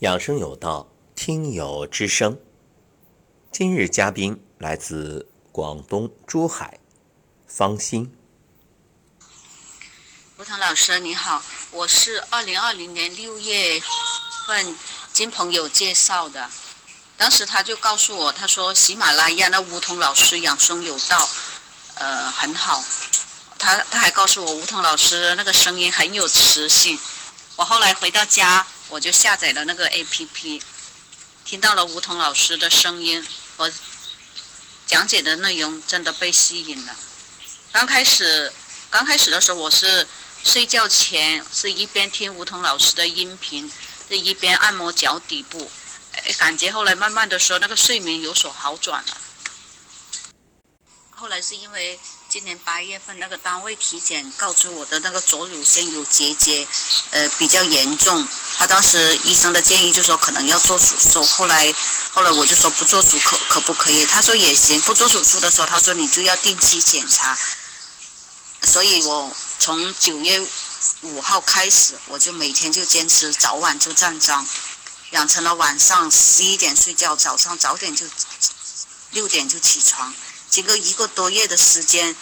[0.00, 2.38] 养生有道，听友之声。
[3.50, 6.78] 今日嘉宾来自广东珠海，
[7.46, 8.14] 方心。
[10.36, 13.80] 吴腾老师你好，我是二零二零年六月
[14.46, 14.76] 份
[15.14, 16.50] 经朋友介绍的，
[17.16, 21.26] 当时他就告诉我，他说喜马拉雅那吴彤老师养生有道，
[21.94, 22.84] 呃很好，
[23.58, 26.98] 他他还告诉我吴彤老师那个声音很有磁性。
[27.56, 30.62] 我后来回到家，我就下载了那个 APP，
[31.44, 33.26] 听到了吴彤老师的声音
[33.56, 33.72] 和
[34.86, 36.96] 讲解的内容，真的被吸引了。
[37.72, 38.52] 刚开始
[38.90, 40.06] 刚开始的时候，我是。
[40.44, 43.68] 睡觉前是一边听吴彤老师的音频，
[44.08, 45.68] 是一边按摩脚底部，
[46.38, 49.16] 感觉后来慢慢的说那个睡眠有所好转了。
[51.10, 51.98] 后来是因为
[52.28, 56.68] 今年八月份那个单位体检告知我的那个左乳腺有结节，
[57.10, 58.24] 呃比较严重，
[58.58, 61.74] 他当时医生的建议就说可能要做手术，后来
[62.12, 64.04] 后来我就说不做手术可可不可以？
[64.06, 67.36] 他说也行，不做手术的时候他说你就要定期检查，
[68.62, 69.34] 所以我。
[69.58, 70.46] 从九月
[71.00, 74.46] 五号开始，我就每天就坚持早晚就站桩，
[75.10, 78.06] 养成了晚上十一点睡觉，早上早点就
[79.10, 80.14] 六点就起床。
[80.50, 82.14] 经过一个多月的时间，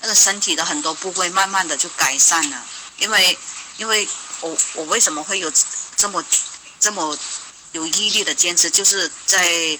[0.00, 2.62] 那个身体的很多部位慢慢的就改善了。
[2.98, 3.38] 因为，
[3.78, 4.06] 因为
[4.40, 5.52] 我我为什么会有
[5.96, 6.24] 这么
[6.80, 7.18] 这么
[7.72, 9.78] 有毅力的坚持，就是在。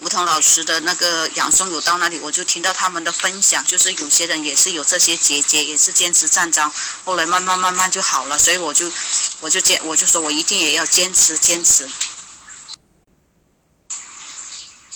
[0.00, 6.70] 吴桐老师的那个养生有道那里，我就听到他们的分享，就是有些人也是有这些结节，也是坚持站桩，
[7.06, 8.92] 后来慢慢慢慢就好了，所以我就
[9.40, 11.88] 我就坚我就说我一定也要坚持坚持。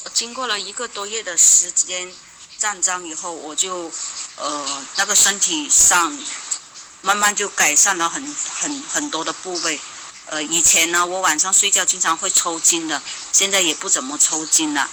[0.04, 2.12] 我经过了一个多月的时间
[2.58, 3.90] 站桩以后，我就
[4.36, 6.14] 呃那个身体上
[7.02, 9.80] 慢慢就改善了很很很多的部位。
[10.26, 14.88] 呃，以前呢，我晚上睡觉经常会抽筋的，现在也不怎么抽筋了。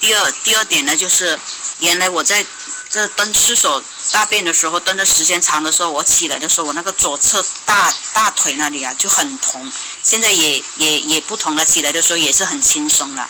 [0.00, 1.38] 第二，第二点呢，就是
[1.78, 2.44] 原来我在
[2.90, 3.80] 这蹲厕所
[4.10, 9.70] 大便的时候，蹲的时间长的时候，我起来的时候，我那个左侧大大腿那里啊就很痛，
[10.02, 13.28] 现在也也也不疼了，起来的时候也是很轻松了。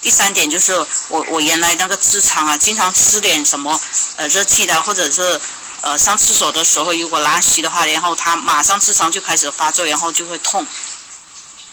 [0.00, 0.74] 第三点就是
[1.08, 3.80] 我我原来那个痔疮啊，经常吃点什么
[4.16, 5.40] 呃热气的或者是。
[5.84, 10.66] 呃，上厕所的时候如果拉稀的话，然后他马上痔疮就开始发作，然后就会痛。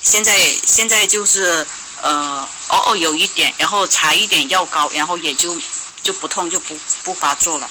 [0.01, 1.65] 现在现在就是
[2.01, 5.57] 呃，偶尔有一点，然后擦一点药膏，然后也就
[6.03, 7.69] 就不痛，就不不发作了。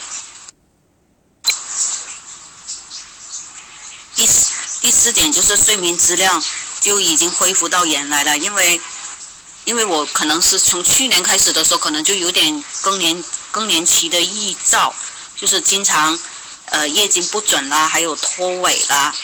[4.14, 6.42] 第四第四点就是睡眠质量
[6.80, 8.80] 就已经恢复到原来了，因为
[9.66, 14.94] 因为我可能是从去年开始的时候，可能就有点更年更年期的预兆。
[15.40, 16.18] 就是经常，
[16.66, 19.14] 呃，月经不准啦，还有脱尾啦。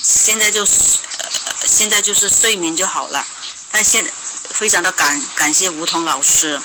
[0.00, 0.72] 现在就是，
[1.18, 3.26] 呃，现在就是睡眠就好了。
[3.72, 4.08] 但现
[4.50, 6.62] 非常的感感谢吴桐老师。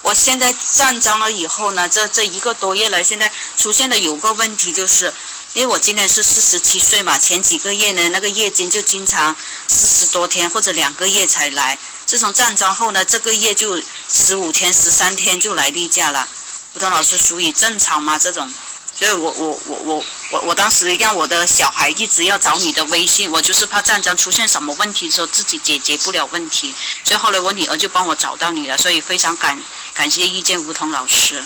[0.00, 5.12] 我现在站桩了以后呢，这这一个多月了，现在出现的有个问题就是，
[5.56, 9.34] 因为我今年是四十七岁嘛，前几个月呢，那个月经就经常
[9.66, 11.78] 四十多天或者两个月才来。
[12.04, 16.28] 自从站桩后呢，这个月就十五天、十三天就来例假了。
[16.74, 18.18] 吴桐老师属于正常吗？
[18.18, 18.52] 这种，
[18.94, 29.58] 所以我我我我我我当时让我的小孩一直要找你的微信，我就是怕站桩出现什么问题的时候自己解决不了问题，所以后来我女儿就帮我找到你了，所以非常感
[29.94, 31.42] 感谢遇见吴桐老师。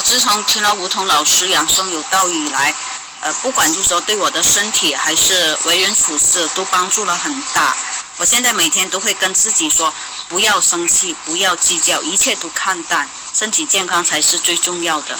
[0.00, 2.74] 我自从听了吴桐老师养生有道以来。
[3.20, 7.76] 呃，不管就说对我的身体还是为人处事，都帮助了很大。
[8.16, 9.92] 我现在每天都会跟自己说，
[10.26, 15.18] 不要生气，不要计较，一切都看淡，身体健康才是最重要的。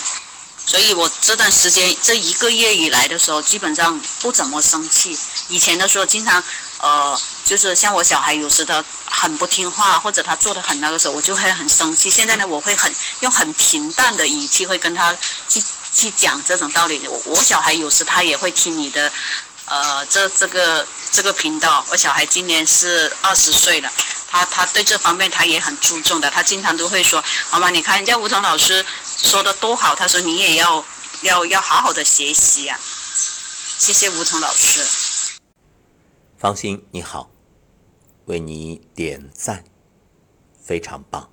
[0.71, 5.19] 所以我这段时间这一个月以来的时候，基本上不怎么生气。
[5.49, 6.41] 以前的时候，经常
[6.79, 12.09] 呃，就是像我小孩有时他很不听话，或者他做的很那个时候，我就会很生气。
[12.09, 15.13] 现在呢，我会很用很平淡的语气会跟他
[15.49, 15.61] 去。
[15.93, 19.11] 去讲这种道理，我我小孩有时他也会听你的，
[19.65, 21.85] 呃，这这个这个频道。
[21.91, 23.91] 我小孩今年是二十岁了，
[24.31, 27.23] 他他对这方面他也很注重的，他经常都会说
[27.53, 30.85] ：“妈妈，你看人家吴彤老师说的多好。”他说：“你也要
[31.23, 32.79] 要要好好的学习呀。”
[33.79, 34.81] 谢谢吴彤老师。
[36.39, 37.31] 方心你好，
[38.27, 39.65] 为你点赞，
[40.63, 41.29] 非常棒。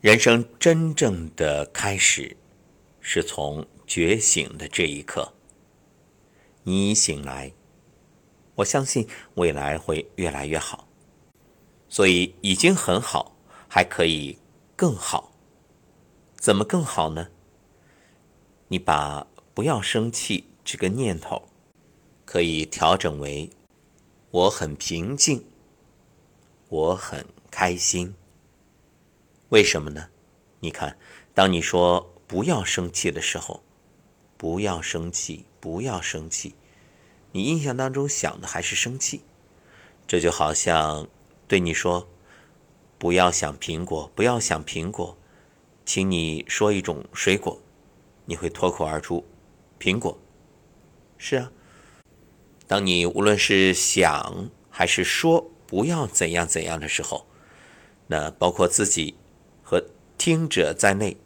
[0.00, 2.36] 人生真正的开始。
[3.02, 5.32] 是从觉醒的这一刻，
[6.64, 7.50] 你醒来，
[8.54, 10.86] 我相信未来会越来越好。
[11.90, 13.36] 所以已经很好，
[13.68, 14.38] 还可以
[14.76, 15.32] 更好。
[16.36, 17.28] 怎么更好呢？
[18.68, 21.42] 你把不要生气这个念头，
[22.24, 23.50] 可以调整为
[24.30, 25.44] 我很平静，
[26.68, 28.14] 我很开心。
[29.48, 30.08] 为什么呢？
[30.60, 30.96] 你看，
[31.34, 33.64] 当你说不要生气的时候，
[34.36, 36.54] 不要生气，不要生气，
[37.32, 39.22] 你印象当中想的还是生气，
[40.06, 41.08] 这就好像
[41.50, 42.08] 对你说
[42.96, 45.18] 不要想苹果，不要想苹果，
[45.84, 47.60] 请你说一种水果。
[48.24, 49.26] 你会脱口而出，
[49.80, 50.16] 苹果。
[51.18, 51.50] 是啊，
[52.68, 57.26] 当你无论是想还是说不要怎样怎样的时候，
[58.06, 59.16] 那包括自己
[59.64, 59.84] 和
[60.16, 61.16] 听者在内，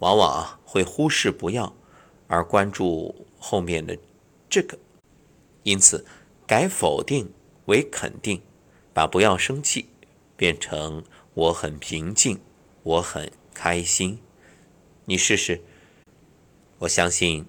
[0.00, 1.74] 往往会忽视不要，
[2.26, 3.96] 而关注后面的
[4.50, 4.78] 这个。
[5.62, 6.04] 因此，
[6.46, 7.32] 改否定
[7.64, 8.42] 为肯定，
[8.96, 9.90] 把不要生气
[10.38, 11.04] 变成
[11.34, 12.40] 我很平静，
[12.82, 14.18] 我很开心。
[15.04, 15.60] 你试试。
[16.78, 17.44] 我相信，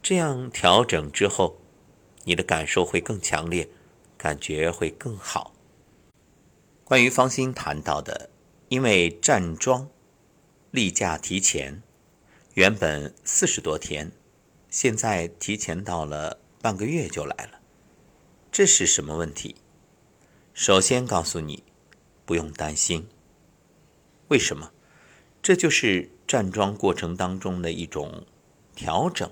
[0.00, 1.58] 这样调整之后，
[2.22, 3.68] 你的感受会更强烈，
[4.16, 5.52] 感觉会更好。
[6.84, 8.30] 关于方心谈到的，
[8.68, 9.88] 因为站桩
[10.70, 11.82] 例假提前，
[12.54, 14.12] 原本四十多天，
[14.68, 17.58] 现在提前到了半个月就来了，
[18.52, 19.56] 这是什么问题？
[20.62, 21.64] 首先告诉你，
[22.26, 23.08] 不用担心。
[24.28, 24.72] 为什么？
[25.40, 28.26] 这就是站桩过程当中的一种。
[28.74, 29.30] 调整，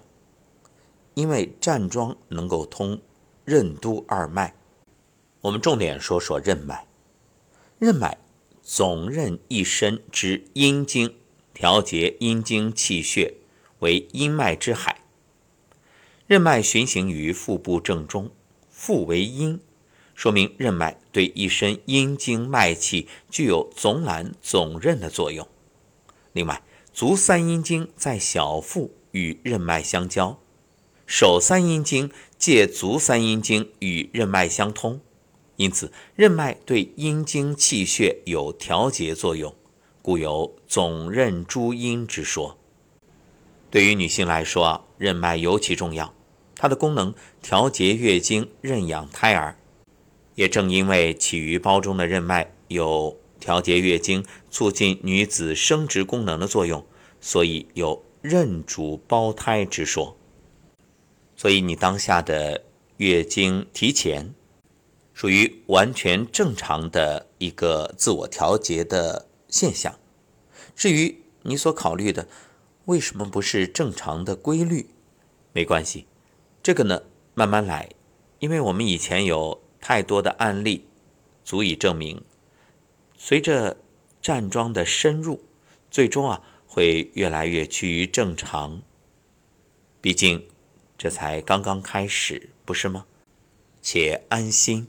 [1.12, 2.98] 因为站桩能够通
[3.44, 4.54] 任督二脉，
[5.42, 6.86] 我们重点说说任脉。
[7.78, 8.16] 任脉
[8.62, 11.14] 总任一身之阴经，
[11.52, 13.34] 调节阴经气血，
[13.80, 15.02] 为阴脉之海。
[16.26, 18.30] 任脉循行于腹部正中，
[18.70, 19.60] 腹为阴，
[20.18, 25.46] 说明任脉对一身阴经脉气具有总揽总任的作用。
[26.32, 26.60] 另外，
[26.92, 28.92] 足三阴经在小腹。
[29.12, 30.38] 与任脉相交，
[31.06, 35.00] 手三阴经借足三阴经与任脉相通，
[35.56, 39.54] 因此任脉对阴经气血有调节作用，
[40.02, 42.58] 故有总任诸阴之说。
[43.70, 46.12] 对于女性来说，任脉尤其重要，
[46.54, 49.57] 它的功能调节月经、任养胎儿。
[50.38, 56.86] 也正因为起于胞中的任脉有调节月经、促进女子生殖功能的作用，
[57.20, 58.04] 所以有。
[58.20, 60.16] 任主胞胎之说，
[61.36, 62.64] 所以你当下的
[62.96, 64.34] 月经提前，
[65.14, 69.96] 属于完全正常的一个自我调节的现象。
[70.74, 72.26] 至于你所考虑的
[72.86, 74.90] 为什么不是正常的规律，
[75.52, 76.06] 没关系，
[76.60, 77.02] 这个呢
[77.34, 77.88] 慢慢来，
[78.40, 80.86] 因为我们以前有太多的案例
[81.44, 82.22] 足以证明，
[83.16, 83.76] 随着
[84.20, 85.44] 站桩的深入，
[85.90, 86.42] 最终啊。
[86.70, 88.82] 会越来越趋于正常。
[90.02, 90.46] 毕竟，
[90.98, 93.06] 这才刚刚开始，不是吗？
[93.80, 94.86] 且安心，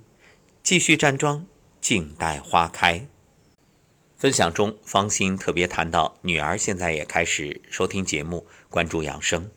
[0.62, 1.48] 继续站桩，
[1.80, 3.08] 静待花开。
[4.18, 9.50] 分享中，方心特别谈到，女儿现在也开始收听节目，关注养生。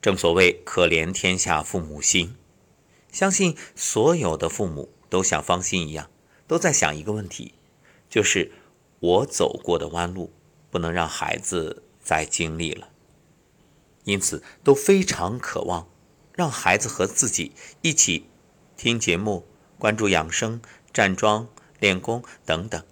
[0.00, 2.36] 正所谓可怜天下父母心，
[3.16, 6.10] 相信所有的父母都像方心一样，
[6.46, 7.54] 都在想一个问题，
[8.10, 8.52] 就是
[9.00, 10.34] 我走过的弯路。
[10.68, 12.88] 不能让孩子再经历了，
[14.04, 15.88] 因此都非常渴望
[16.34, 18.26] 让孩子和自己一起
[18.76, 19.46] 听节目、
[19.78, 20.60] 关注养生、
[20.92, 21.48] 站桩、
[21.80, 22.84] 练功等等。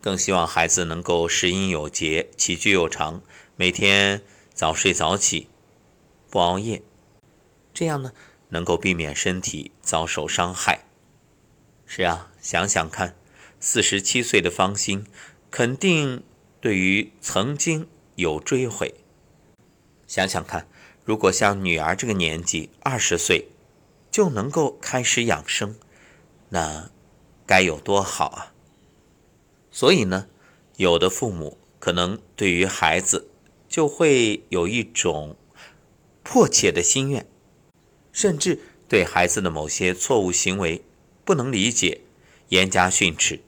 [0.00, 3.20] 更希望孩子能够食饮有节、起居有常，
[3.56, 4.22] 每天
[4.54, 5.50] 早睡早起，
[6.30, 6.80] 不熬夜，
[7.74, 8.12] 这样呢
[8.48, 10.84] 能够避免身体遭受伤害。
[11.86, 13.16] 是啊，想想看，
[13.58, 15.04] 四十七岁的方心
[15.50, 16.22] 肯定。
[16.60, 18.92] 对于曾经有追悔，
[20.08, 20.66] 想想看，
[21.04, 23.46] 如果像女儿这个年纪，二十岁
[24.10, 25.76] 就能够开始养生，
[26.48, 26.90] 那
[27.46, 28.52] 该有多好啊！
[29.70, 30.26] 所以呢，
[30.78, 33.30] 有的父母可能对于孩子
[33.68, 35.36] 就会有一种
[36.24, 37.24] 迫切的心愿，
[38.18, 38.58] 甚至
[38.88, 40.82] 对孩子的某些错误行为
[41.24, 42.00] 不能理解，
[42.48, 43.38] 严加训斥。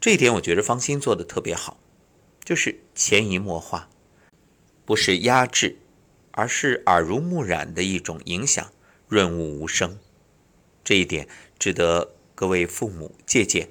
[0.00, 1.78] 这一点，我觉得方心做的特别好。
[2.42, 3.90] 就是潜移默化，
[4.86, 5.76] 不是压制，
[6.30, 8.72] 而是耳濡目染的一种影响，
[9.08, 9.98] 润物无声。
[10.82, 11.28] 这一点
[11.58, 13.68] 值得各位父母借鉴。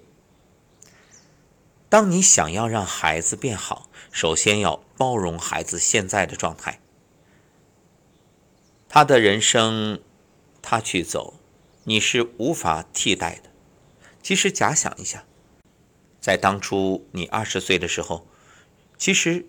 [1.90, 6.80] 当你想要让孩子变好，首先要包容孩子现在的状态。
[8.96, 10.00] 他的人生，
[10.62, 11.34] 他去走，
[11.84, 13.50] 你是无法替代的。
[14.24, 15.26] 其实假想一下，
[16.22, 18.26] 在当初你二十岁的时候。
[18.98, 19.48] 其实，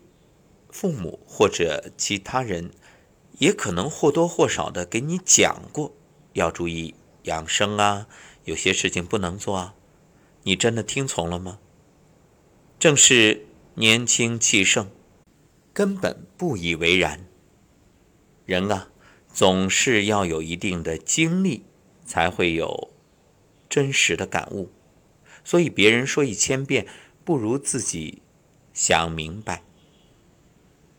[0.70, 2.72] 父母或者其他人
[3.38, 5.94] 也可能或多或少的给你讲过，
[6.32, 8.08] 要注意养生啊，
[8.46, 9.76] 有些事情不能做啊。
[10.42, 11.60] 你真的听从了吗？
[12.80, 14.90] 正是年轻气盛，
[15.72, 17.24] 根本不以为然。
[18.44, 18.88] 人啊，
[19.36, 21.62] 总是要有一定的经历，
[22.06, 22.90] 才会有
[23.68, 24.72] 真实的感悟。
[25.44, 26.86] 所以别人说一千遍，
[27.22, 28.22] 不如自己
[28.72, 29.62] 想明白。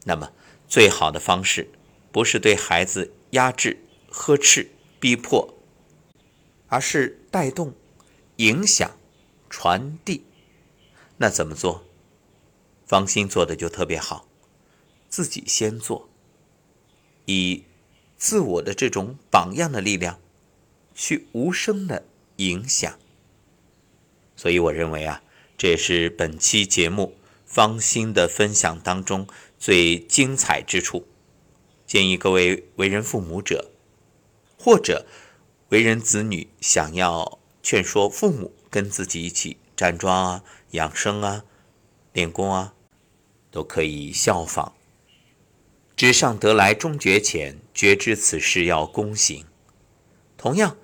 [0.04, 0.34] 那么，
[0.68, 1.72] 最好的方式
[2.12, 5.58] 不是对孩子压制、呵斥、逼迫，
[6.68, 7.74] 而是带动、
[8.36, 9.00] 影响、
[9.50, 10.24] 传递。
[11.18, 11.84] 那怎么做？
[12.86, 14.28] 方心做的就特别好，
[15.10, 16.08] 自己先做，
[17.26, 17.64] 以
[18.18, 20.20] 自我的这种榜样的力量，
[20.94, 22.06] 去无声的
[22.38, 22.98] 影响。
[24.36, 25.24] 所以我认为啊，
[25.58, 29.28] 这也是本期节目方心的分享当中。
[29.60, 31.08] 最精彩之处，
[31.88, 33.72] 建议各位为人父母者，
[34.56, 35.08] 或者
[35.70, 40.44] 为人子女，想要劝说父母跟自己一起站桩啊、
[40.74, 41.44] 养生啊、
[42.14, 42.76] 练功啊，
[43.50, 44.77] 都可以效仿。
[45.98, 49.48] 纸上得来终觉浅，绝知此事要躬行。
[50.38, 50.78] 同样，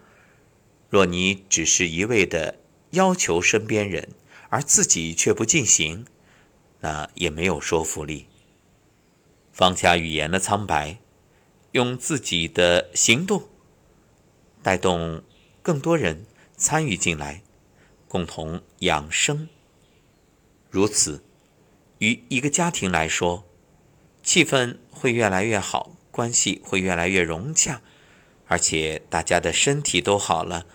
[0.90, 2.58] 若你只是一味的
[2.90, 4.10] 要求身边人，
[4.50, 6.08] 而自己却不进行，
[6.80, 8.26] 那也没有说服力。
[9.52, 10.98] 放下语言的苍白，
[11.74, 13.48] 用自己的行动
[14.64, 15.22] 带动
[15.62, 16.26] 更多人
[16.58, 17.44] 参与进来，
[18.08, 19.48] 共同养生。
[20.72, 21.24] 如此，
[22.00, 23.46] 于一个家庭来说，
[24.24, 27.82] 气氛会越来越好，关系会越来越融洽，
[28.48, 30.66] 而且大家的身体都好了，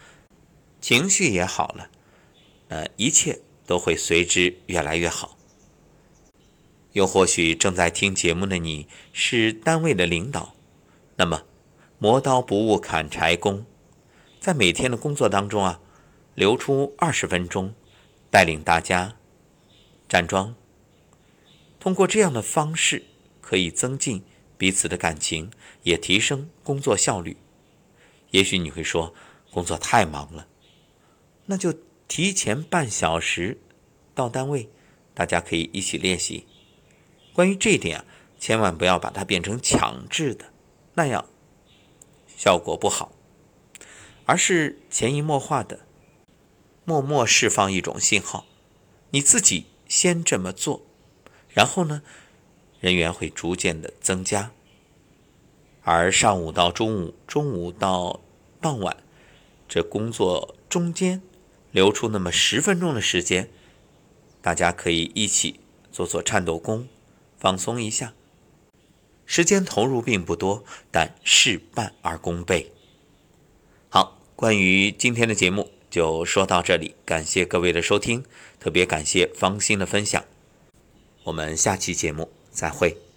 [0.81, 1.91] 情绪也好了，
[2.69, 5.39] 呃，一切都会随之越来越好。
[6.93, 10.55] 又或许正在听节目的你是单位的领导，
[11.17, 11.45] 那么
[11.99, 13.65] 磨刀不误砍柴工，
[14.39, 15.81] 在每天的工作当中啊，
[16.35, 17.75] 留出二十分钟，
[18.31, 19.17] 带领大家
[20.07, 20.55] 站桩。
[21.81, 23.05] 通过这样的方式，
[23.49, 24.23] 可以增进
[24.59, 25.51] 彼此的感情，
[25.83, 27.39] 也提升工作效率。
[28.31, 29.15] 也许你会说，
[29.51, 30.47] 工作太忙了，
[31.47, 31.73] 那就
[32.09, 33.59] 提前半小时
[34.15, 34.69] 到单位，
[35.15, 36.45] 大家可以一起练习。
[37.33, 38.05] 关于这一点啊，
[38.39, 40.53] 千万不要把它变成强制的，
[40.93, 41.25] 那样
[42.37, 43.13] 效果不好，
[44.27, 45.87] 而是潜移默化的，
[46.85, 48.45] 默默释放一种信号，
[49.09, 50.83] 你自己先这么做，
[51.49, 52.03] 然后呢，
[52.81, 54.53] 人员会逐渐的增加，
[55.83, 58.21] 而上午到中午，中午到
[58.61, 58.97] 傍晚，
[59.69, 61.23] 这工作中间
[61.73, 63.49] 留出那么十分钟的时间，
[64.41, 66.87] 大家可以一起做做颤抖功。
[67.37, 68.15] 放松一下，
[69.25, 72.73] 时间投入并不多，但事半而功倍。
[73.89, 78.25] 好，关于今天的节目就说到这里，感谢各位的收听，
[78.59, 80.25] 特别感谢方心的分享。
[81.25, 83.08] 我们下期节目再会。